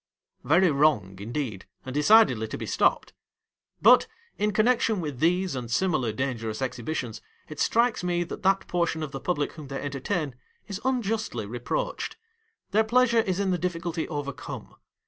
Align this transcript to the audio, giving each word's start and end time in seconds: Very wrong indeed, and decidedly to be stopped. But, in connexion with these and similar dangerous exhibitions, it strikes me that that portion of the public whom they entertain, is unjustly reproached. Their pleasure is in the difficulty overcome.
Very 0.43 0.71
wrong 0.71 1.19
indeed, 1.19 1.67
and 1.85 1.93
decidedly 1.93 2.47
to 2.47 2.57
be 2.57 2.65
stopped. 2.65 3.13
But, 3.83 4.07
in 4.39 4.51
connexion 4.51 4.99
with 4.99 5.19
these 5.19 5.55
and 5.55 5.69
similar 5.69 6.11
dangerous 6.11 6.59
exhibitions, 6.59 7.21
it 7.47 7.59
strikes 7.59 8.03
me 8.03 8.23
that 8.23 8.41
that 8.41 8.67
portion 8.67 9.03
of 9.03 9.11
the 9.11 9.19
public 9.19 9.53
whom 9.53 9.67
they 9.67 9.79
entertain, 9.79 10.33
is 10.67 10.81
unjustly 10.83 11.45
reproached. 11.45 12.17
Their 12.71 12.83
pleasure 12.83 13.19
is 13.21 13.39
in 13.39 13.51
the 13.51 13.59
difficulty 13.59 14.07
overcome. 14.07 14.73